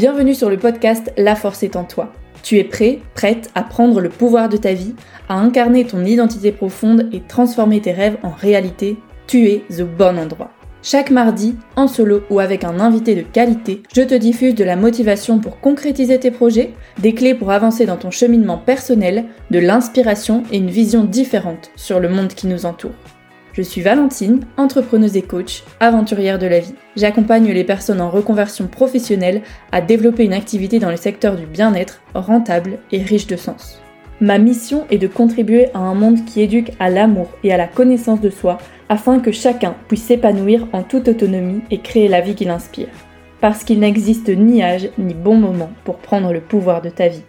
[0.00, 2.10] Bienvenue sur le podcast La force est en toi.
[2.42, 4.94] Tu es prêt, prête à prendre le pouvoir de ta vie,
[5.28, 8.96] à incarner ton identité profonde et transformer tes rêves en réalité?
[9.26, 10.52] Tu es au bon endroit.
[10.82, 14.76] Chaque mardi, en solo ou avec un invité de qualité, je te diffuse de la
[14.76, 16.72] motivation pour concrétiser tes projets,
[17.02, 22.00] des clés pour avancer dans ton cheminement personnel, de l'inspiration et une vision différente sur
[22.00, 22.94] le monde qui nous entoure.
[23.52, 26.74] Je suis Valentine, entrepreneuse et coach, aventurière de la vie.
[26.96, 32.00] J'accompagne les personnes en reconversion professionnelle à développer une activité dans le secteur du bien-être
[32.14, 33.80] rentable et riche de sens.
[34.20, 37.66] Ma mission est de contribuer à un monde qui éduque à l'amour et à la
[37.66, 38.58] connaissance de soi
[38.88, 42.88] afin que chacun puisse s'épanouir en toute autonomie et créer la vie qu'il inspire.
[43.40, 47.24] Parce qu'il n'existe ni âge ni bon moment pour prendre le pouvoir de ta vie.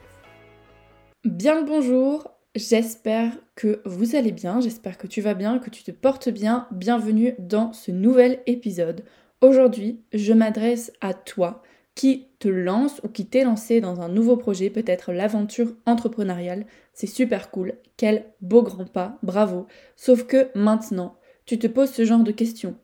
[1.24, 5.84] Bien le bonjour, J'espère que vous allez bien, j'espère que tu vas bien, que tu
[5.84, 6.68] te portes bien.
[6.72, 9.06] Bienvenue dans ce nouvel épisode.
[9.40, 11.62] Aujourd'hui, je m'adresse à toi
[11.96, 16.66] qui te lance ou qui t'est lancé dans un nouveau projet, peut-être l'aventure entrepreneuriale.
[16.94, 17.76] C'est super cool.
[17.96, 19.68] Quel beau grand pas, bravo.
[19.96, 22.76] Sauf que maintenant, tu te poses ce genre de questions.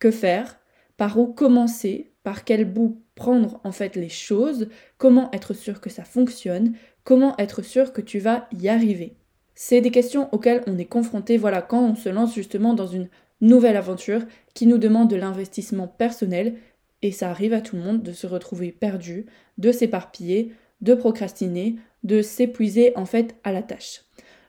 [0.00, 0.58] Que faire?
[0.96, 2.14] Par où commencer?
[2.24, 4.68] Par quel bout prendre en fait les choses?
[4.98, 6.74] Comment être sûr que ça fonctionne?
[7.04, 9.14] Comment être sûr que tu vas y arriver?
[9.54, 13.10] C'est des questions auxquelles on est confronté voilà quand on se lance justement dans une
[13.42, 14.22] nouvelle aventure
[14.54, 16.56] qui nous demande de l'investissement personnel
[17.02, 19.26] et ça arrive à tout le monde de se retrouver perdu,
[19.58, 24.00] de s'éparpiller, de procrastiner, de s'épuiser en fait à la tâche.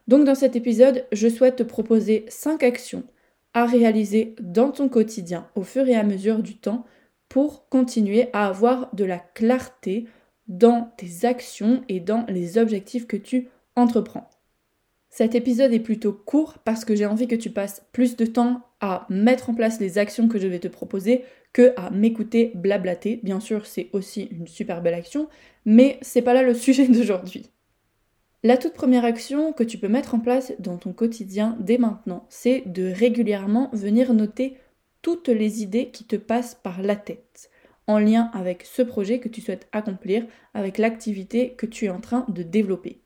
[0.08, 3.03] Donc dans cet épisode, je souhaite te proposer 5 actions
[3.53, 6.86] à réaliser dans ton quotidien au fur et à mesure du temps
[7.28, 10.06] pour continuer à avoir de la clarté
[10.48, 14.30] dans tes actions et dans les objectifs que tu entreprends.
[15.10, 18.62] Cet épisode est plutôt court parce que j'ai envie que tu passes plus de temps
[18.82, 23.22] à mettre en place les actions que je vais te proposer que à m'écouter blablater.
[23.24, 25.30] Bien sûr, c'est aussi une super belle action,
[25.64, 27.50] mais c'est pas là le sujet d'aujourd'hui.
[28.44, 32.25] La toute première action que tu peux mettre en place dans ton quotidien dès maintenant,
[32.30, 34.58] c'est de régulièrement venir noter
[35.02, 37.50] toutes les idées qui te passent par la tête
[37.88, 42.01] en lien avec ce projet que tu souhaites accomplir, avec l'activité que tu es en
[42.01, 43.01] train de développer.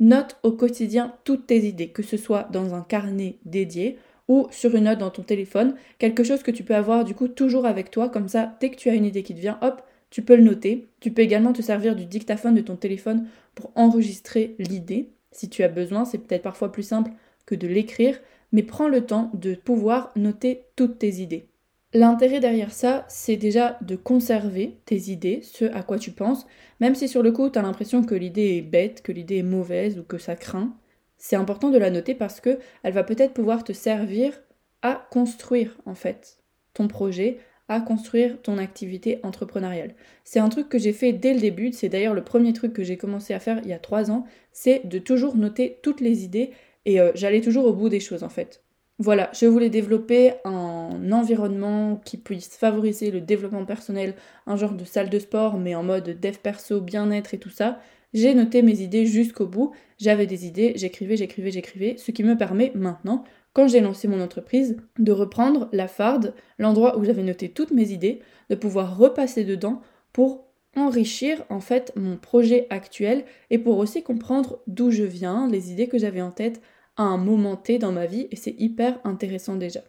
[0.00, 3.98] Note au quotidien toutes tes idées, que ce soit dans un carnet dédié
[4.28, 7.28] ou sur une note dans ton téléphone, quelque chose que tu peux avoir du coup
[7.28, 9.82] toujours avec toi, comme ça, dès que tu as une idée qui te vient, hop,
[10.12, 10.88] tu peux le noter.
[11.00, 15.10] Tu peux également te servir du dictaphone de ton téléphone pour enregistrer l'idée.
[15.30, 17.10] Si tu as besoin, c'est peut-être parfois plus simple
[17.46, 18.20] que de l'écrire,
[18.52, 21.48] mais prends le temps de pouvoir noter toutes tes idées.
[21.94, 26.46] L'intérêt derrière ça, c'est déjà de conserver tes idées, ce à quoi tu penses,
[26.80, 29.42] même si sur le coup tu as l'impression que l'idée est bête, que l'idée est
[29.42, 30.74] mauvaise ou que ça craint.
[31.18, 34.32] C'est important de la noter parce que elle va peut-être pouvoir te servir
[34.80, 36.38] à construire en fait
[36.72, 37.38] ton projet,
[37.68, 39.94] à construire ton activité entrepreneuriale.
[40.24, 42.82] C'est un truc que j'ai fait dès le début, c'est d'ailleurs le premier truc que
[42.82, 46.24] j'ai commencé à faire il y a trois ans, c'est de toujours noter toutes les
[46.24, 46.52] idées
[46.86, 48.62] et euh, j'allais toujours au bout des choses en fait.
[49.02, 54.14] Voilà, je voulais développer un environnement qui puisse favoriser le développement personnel,
[54.46, 57.80] un genre de salle de sport, mais en mode dev perso, bien-être et tout ça.
[58.14, 62.36] J'ai noté mes idées jusqu'au bout, j'avais des idées, j'écrivais, j'écrivais, j'écrivais, ce qui me
[62.36, 63.24] permet maintenant,
[63.54, 67.90] quand j'ai lancé mon entreprise, de reprendre la farde, l'endroit où j'avais noté toutes mes
[67.90, 68.20] idées,
[68.50, 69.82] de pouvoir repasser dedans
[70.12, 70.44] pour
[70.76, 75.88] enrichir en fait mon projet actuel et pour aussi comprendre d'où je viens, les idées
[75.88, 76.62] que j'avais en tête,
[76.96, 79.80] à un moment T dans ma vie et c'est hyper intéressant déjà.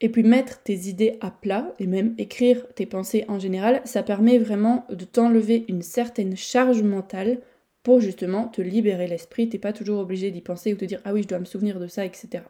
[0.00, 4.02] Et puis mettre tes idées à plat et même écrire tes pensées en général, ça
[4.02, 7.40] permet vraiment de t'enlever une certaine charge mentale
[7.84, 9.48] pour justement te libérer l'esprit.
[9.48, 11.78] T'es pas toujours obligé d'y penser ou te dire ah oui je dois me souvenir
[11.78, 12.42] de ça, etc.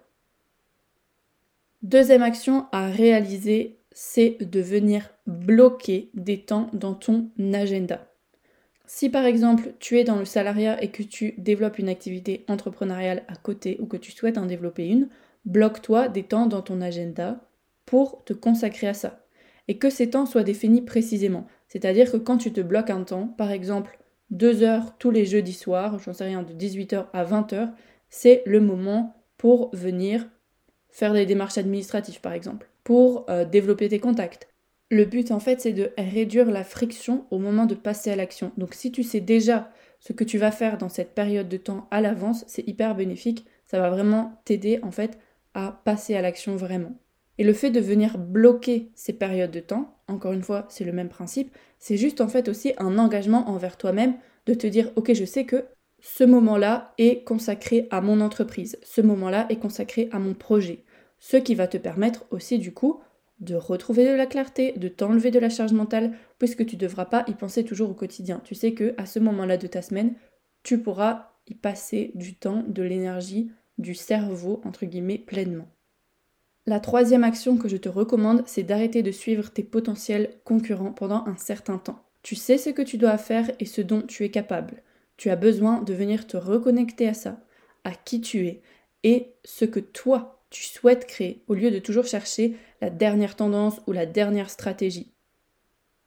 [1.82, 8.11] Deuxième action à réaliser, c'est de venir bloquer des temps dans ton agenda.
[8.94, 13.22] Si par exemple tu es dans le salariat et que tu développes une activité entrepreneuriale
[13.26, 15.08] à côté ou que tu souhaites en développer une,
[15.46, 17.40] bloque-toi des temps dans ton agenda
[17.86, 19.24] pour te consacrer à ça.
[19.66, 21.46] Et que ces temps soient définis précisément.
[21.68, 23.98] C'est-à-dire que quand tu te bloques un temps, par exemple
[24.30, 27.70] deux heures tous les jeudis soirs, j'en sais rien, de 18h à 20h,
[28.10, 30.28] c'est le moment pour venir
[30.90, 34.51] faire des démarches administratives par exemple, pour euh, développer tes contacts,
[34.92, 38.52] le but en fait c'est de réduire la friction au moment de passer à l'action.
[38.58, 41.88] Donc si tu sais déjà ce que tu vas faire dans cette période de temps
[41.90, 43.46] à l'avance, c'est hyper bénéfique.
[43.64, 45.18] Ça va vraiment t'aider en fait
[45.54, 46.94] à passer à l'action vraiment.
[47.38, 50.92] Et le fait de venir bloquer ces périodes de temps, encore une fois, c'est le
[50.92, 55.14] même principe, c'est juste en fait aussi un engagement envers toi-même de te dire ok
[55.14, 55.64] je sais que
[56.00, 60.84] ce moment-là est consacré à mon entreprise, ce moment-là est consacré à mon projet,
[61.18, 63.00] ce qui va te permettre aussi du coup
[63.42, 67.04] de retrouver de la clarté, de t'enlever de la charge mentale puisque tu ne devras
[67.04, 68.40] pas y penser toujours au quotidien.
[68.44, 70.14] Tu sais que à ce moment-là de ta semaine,
[70.62, 75.68] tu pourras y passer du temps, de l'énergie, du cerveau, entre guillemets, pleinement.
[76.66, 81.26] La troisième action que je te recommande, c'est d'arrêter de suivre tes potentiels concurrents pendant
[81.26, 82.04] un certain temps.
[82.22, 84.82] Tu sais ce que tu dois faire et ce dont tu es capable.
[85.16, 87.40] Tu as besoin de venir te reconnecter à ça,
[87.82, 88.62] à qui tu es
[89.02, 93.80] et ce que toi tu souhaites créer, au lieu de toujours chercher la dernière tendance
[93.86, 95.10] ou la dernière stratégie.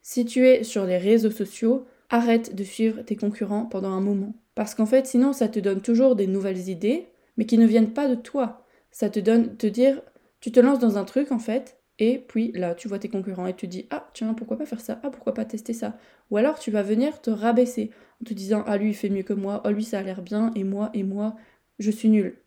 [0.02, 4.34] Si tu es sur les réseaux sociaux, arrête de suivre tes concurrents pendant un moment.
[4.54, 7.92] Parce qu'en fait, sinon, ça te donne toujours des nouvelles idées, mais qui ne viennent
[7.92, 8.64] pas de toi.
[8.92, 10.00] Ça te donne, te dire,
[10.40, 13.46] tu te lances dans un truc, en fait, et puis là, tu vois tes concurrents
[13.48, 15.00] et tu dis, ah, tiens, pourquoi pas faire ça?
[15.02, 15.98] Ah, pourquoi pas tester ça?
[16.30, 17.90] Ou alors, tu vas venir te rabaisser
[18.22, 20.22] en te disant, ah, lui, il fait mieux que moi, oh, lui, ça a l'air
[20.22, 21.34] bien, et moi, et moi,
[21.80, 22.38] je suis nul.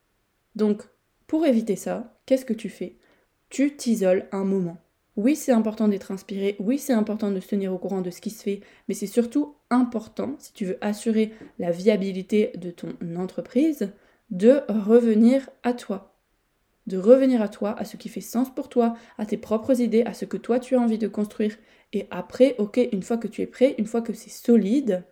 [0.56, 0.84] Donc,
[1.30, 2.98] pour éviter ça, qu'est-ce que tu fais?
[3.50, 4.78] Tu t'isoles un moment.
[5.16, 8.20] Oui, c'est important d'être inspiré, oui, c'est important de se tenir au courant de ce
[8.20, 12.96] qui se fait, mais c'est surtout important, si tu veux assurer la viabilité de ton
[13.16, 13.92] entreprise,
[14.32, 16.18] de revenir à toi.
[16.88, 20.02] De revenir à toi, à ce qui fait sens pour toi, à tes propres idées,
[20.08, 21.56] à ce que toi tu as envie de construire.
[21.94, 25.06] Et après, ok, une fois que tu es prêt, une fois que c'est solide,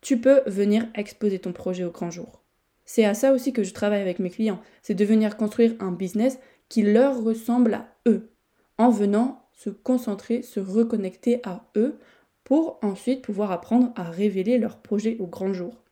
[0.00, 2.45] tu peux venir exposer ton projet au grand jour.
[2.86, 5.92] C'est à ça aussi que je travaille avec mes clients, c'est de venir construire un
[5.92, 6.38] business
[6.68, 8.30] qui leur ressemble à eux,
[8.78, 11.98] en venant se concentrer, se reconnecter à eux
[12.44, 15.82] pour ensuite pouvoir apprendre à révéler leur projet au grand jour.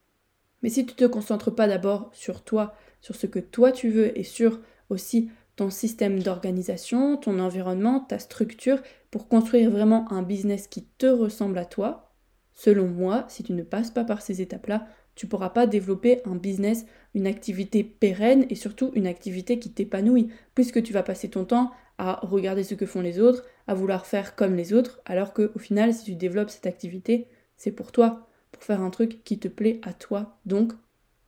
[0.62, 3.90] Mais si tu ne te concentres pas d'abord sur toi, sur ce que toi tu
[3.90, 10.22] veux et sur aussi ton système d'organisation, ton environnement, ta structure, pour construire vraiment un
[10.22, 12.12] business qui te ressemble à toi,
[12.52, 16.34] selon moi, si tu ne passes pas par ces étapes-là, tu pourras pas développer un
[16.34, 21.44] business, une activité pérenne et surtout une activité qui t'épanouit, puisque tu vas passer ton
[21.44, 25.32] temps à regarder ce que font les autres, à vouloir faire comme les autres, alors
[25.32, 29.22] que au final, si tu développes cette activité, c'est pour toi, pour faire un truc
[29.24, 30.38] qui te plaît à toi.
[30.44, 30.72] Donc,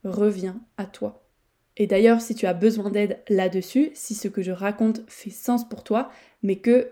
[0.04, 1.22] reviens à toi.
[1.76, 5.68] Et d'ailleurs, si tu as besoin d'aide là-dessus, si ce que je raconte fait sens
[5.68, 6.10] pour toi,
[6.42, 6.90] mais que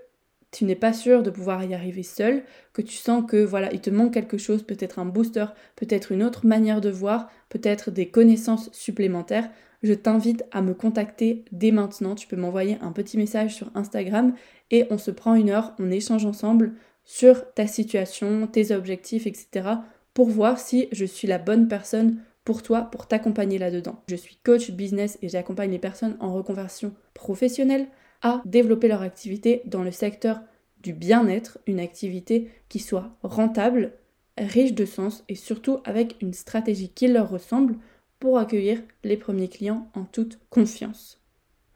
[0.55, 3.81] tu n'es pas sûr de pouvoir y arriver seul, que tu sens que voilà, il
[3.81, 8.09] te manque quelque chose, peut-être un booster, peut-être une autre manière de voir, peut-être des
[8.09, 9.51] connaissances supplémentaires,
[9.83, 12.15] je t'invite à me contacter dès maintenant.
[12.15, 14.35] Tu peux m'envoyer un petit message sur Instagram
[14.71, 16.73] et on se prend une heure, on échange ensemble
[17.05, 19.69] sur ta situation, tes objectifs, etc.
[20.15, 24.03] pour voir si je suis la bonne personne pour toi, pour t'accompagner là-dedans.
[24.09, 27.87] Je suis coach business et j'accompagne les personnes en reconversion professionnelle,
[28.25, 30.41] à développer leur activité dans le secteur
[30.83, 33.93] du bien-être, une activité qui soit rentable,
[34.37, 37.77] riche de sens et surtout avec une stratégie qui leur ressemble
[38.19, 41.21] pour accueillir les premiers clients en toute confiance.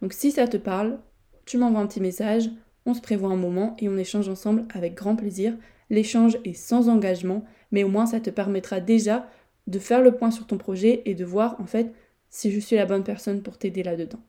[0.00, 0.98] Donc si ça te parle,
[1.44, 2.50] tu m'envoies un petit message,
[2.86, 5.54] on se prévoit un moment et on échange ensemble avec grand plaisir.
[5.90, 9.28] L'échange est sans engagement, mais au moins ça te permettra déjà
[9.66, 11.92] de faire le point sur ton projet et de voir en fait
[12.30, 14.20] si je suis la bonne personne pour t'aider là-dedans.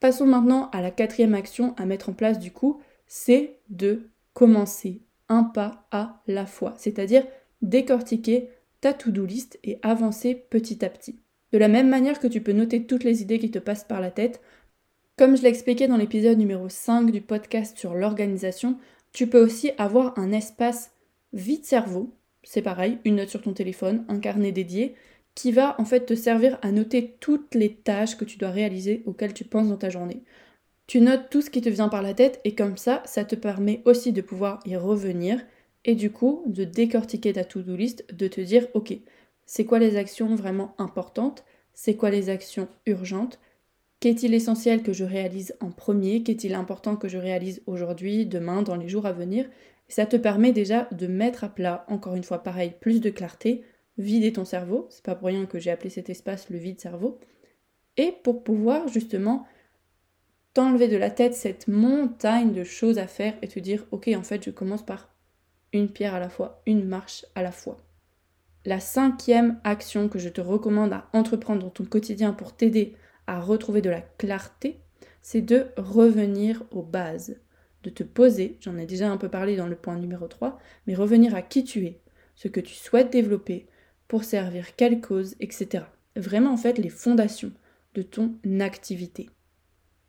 [0.00, 5.02] Passons maintenant à la quatrième action à mettre en place du coup, c'est de commencer
[5.28, 7.24] un pas à la fois, c'est-à-dire
[7.62, 8.48] décortiquer
[8.80, 11.18] ta to-do list et avancer petit à petit.
[11.52, 14.00] De la même manière que tu peux noter toutes les idées qui te passent par
[14.00, 14.40] la tête,
[15.16, 18.78] comme je l'ai expliqué dans l'épisode numéro 5 du podcast sur l'organisation,
[19.12, 20.92] tu peux aussi avoir un espace
[21.32, 22.12] vide-cerveau,
[22.44, 24.94] c'est pareil, une note sur ton téléphone, un carnet dédié,
[25.38, 29.04] qui va en fait te servir à noter toutes les tâches que tu dois réaliser
[29.06, 30.24] auxquelles tu penses dans ta journée.
[30.88, 33.36] Tu notes tout ce qui te vient par la tête et comme ça, ça te
[33.36, 35.40] permet aussi de pouvoir y revenir
[35.84, 38.98] et du coup de décortiquer ta to-do list, de te dire ok,
[39.46, 43.38] c'est quoi les actions vraiment importantes, c'est quoi les actions urgentes,
[44.00, 48.74] qu'est-il essentiel que je réalise en premier, qu'est-il important que je réalise aujourd'hui, demain, dans
[48.74, 49.48] les jours à venir?
[49.88, 53.62] ça te permet déjà de mettre à plat, encore une fois pareil, plus de clarté,
[53.98, 57.18] vider ton cerveau, c'est pas pour rien que j'ai appelé cet espace le vide cerveau,
[57.96, 59.46] et pour pouvoir justement
[60.54, 64.22] t'enlever de la tête cette montagne de choses à faire et te dire ok en
[64.22, 65.14] fait je commence par
[65.72, 67.76] une pierre à la fois, une marche à la fois.
[68.64, 73.40] La cinquième action que je te recommande à entreprendre dans ton quotidien pour t'aider à
[73.40, 74.80] retrouver de la clarté,
[75.20, 77.36] c'est de revenir aux bases,
[77.82, 80.94] de te poser, j'en ai déjà un peu parlé dans le point numéro 3, mais
[80.94, 82.00] revenir à qui tu es,
[82.34, 83.68] ce que tu souhaites développer,
[84.08, 85.84] pour servir quelle cause, etc.
[86.16, 87.52] Vraiment en fait les fondations
[87.94, 89.28] de ton activité.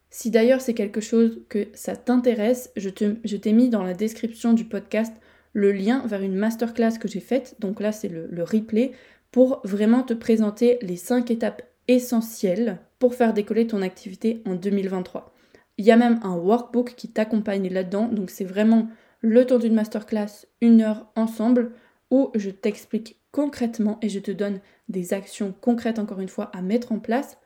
[0.09, 4.65] Si d'ailleurs c'est quelque chose que ça t'intéresse, je, t'ai mis dans la description du
[4.65, 5.13] podcast
[5.53, 8.91] le lien vers une masterclass que j'ai faite, donc là c'est le, replay,
[9.31, 15.33] pour vraiment te présenter les 5 étapes essentielles pour faire décoller ton activité en 2023.
[15.77, 18.89] Il y a même un workbook qui t'accompagne là-dedans, donc c'est vraiment
[19.21, 21.71] le temps d'une masterclass, une heure ensemble,
[22.11, 26.61] où je t'explique concrètement et je te donne des actions concrètes encore une fois à
[26.61, 27.37] mettre en place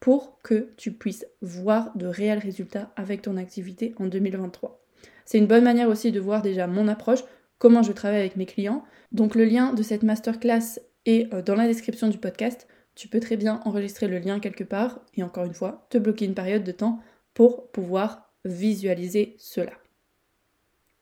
[0.00, 4.82] pour que tu puisses voir de réels résultats avec ton activité en 2023.
[5.24, 7.24] C'est une bonne manière aussi de voir déjà mon approche,
[7.58, 8.84] comment je travaille avec mes clients.
[9.12, 12.68] Donc le lien de cette masterclass est euh, dans la description du podcast.
[12.94, 16.24] Tu peux très bien enregistrer le lien quelque part et encore une fois, te bloquer
[16.24, 17.00] une période de temps
[17.34, 19.72] pour pouvoir visualiser cela.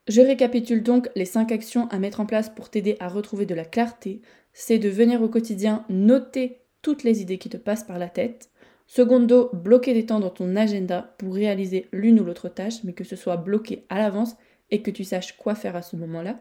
[0.06, 3.54] Je récapitule donc les 5 actions à mettre en place pour t'aider à retrouver de
[3.54, 4.20] la clarté.
[4.52, 8.50] C'est de venir au quotidien noter toutes les idées qui te passent par la tête.
[8.86, 13.04] Secondo, bloquer des temps dans ton agenda pour réaliser l'une ou l'autre tâche, mais que
[13.04, 14.36] ce soit bloqué à l'avance
[14.70, 16.38] et que tu saches quoi faire à ce moment-là.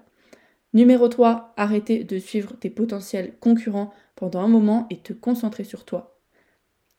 [0.74, 5.86] Numéro 3, arrêter de suivre tes potentiels concurrents pendant un moment et te concentrer sur
[5.86, 6.20] toi.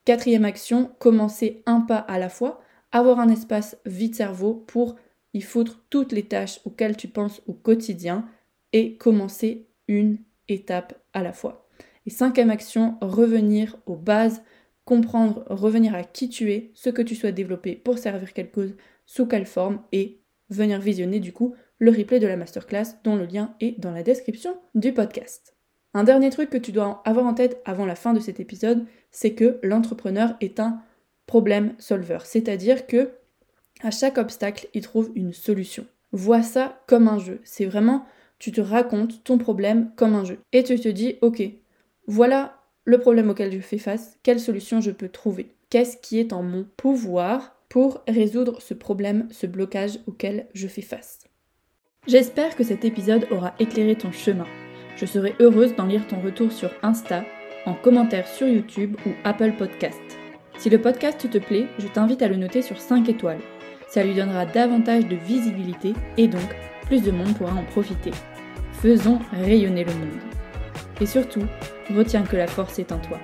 [0.07, 4.97] Quatrième action, commencer un pas à la fois, avoir un espace vide-cerveau pour
[5.35, 8.27] y foutre toutes les tâches auxquelles tu penses au quotidien
[8.73, 11.69] et commencer une étape à la fois.
[12.07, 14.43] Et cinquième action, revenir aux bases,
[14.85, 18.77] comprendre, revenir à qui tu es, ce que tu souhaites développer pour servir quelque chose,
[19.07, 23.27] sous quelle forme et venir visionner du coup le replay de la masterclass dont le
[23.27, 25.57] lien est dans la description du podcast.
[25.93, 28.85] Un dernier truc que tu dois avoir en tête avant la fin de cet épisode,
[29.11, 30.81] c'est que l'entrepreneur est un
[31.27, 33.13] problème solver, c'est-à-dire que
[33.85, 35.87] à chaque obstacle, il trouve une solution.
[36.11, 37.41] Vois ça comme un jeu.
[37.45, 38.07] C'est vraiment,
[38.39, 40.39] tu te racontes ton problème comme un jeu.
[40.53, 41.43] Et tu te dis, ok,
[42.07, 45.55] voilà le problème auquel je fais face, quelle solution je peux trouver?
[45.69, 50.83] Qu'est-ce qui est en mon pouvoir pour résoudre ce problème, ce blocage auquel je fais
[50.83, 51.21] face?
[52.07, 54.47] J'espère que cet épisode aura éclairé ton chemin.
[54.97, 57.25] Je serai heureuse d'en lire ton retour sur Insta,
[57.67, 60.01] en commentaire sur YouTube ou Apple Podcast.
[60.57, 63.41] Si le podcast te plaît, je t'invite à le noter sur 5 étoiles.
[63.95, 68.11] Ça lui donnera davantage de visibilité et donc plus de monde pourra en profiter.
[68.73, 70.19] Faisons rayonner le monde.
[71.01, 71.45] Et surtout,
[71.97, 73.21] retiens que la force est en toi.